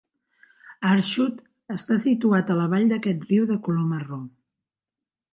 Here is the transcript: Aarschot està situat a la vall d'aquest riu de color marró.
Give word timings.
Aarschot 0.91 1.43
està 1.75 1.97
situat 2.03 2.49
a 2.53 2.55
la 2.59 2.65
vall 2.71 2.87
d'aquest 2.93 3.27
riu 3.33 3.45
de 3.53 3.57
color 3.69 3.85
marró. 3.91 4.19